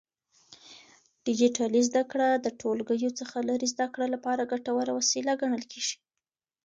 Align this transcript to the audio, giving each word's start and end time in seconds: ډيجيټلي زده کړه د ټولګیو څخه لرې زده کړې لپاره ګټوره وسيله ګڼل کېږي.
ډيجيټلي 1.25 1.81
زده 1.89 2.03
کړه 2.11 2.29
د 2.45 2.47
ټولګیو 2.59 3.11
څخه 3.19 3.37
لرې 3.49 3.67
زده 3.73 3.87
کړې 3.93 4.07
لپاره 4.15 4.49
ګټوره 4.53 4.91
وسيله 4.99 5.31
ګڼل 5.41 5.63
کېږي. 5.71 5.97